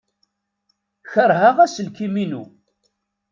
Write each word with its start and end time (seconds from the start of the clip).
Keṛheɣ 1.11 1.55
aselkim-inu. 1.65 2.43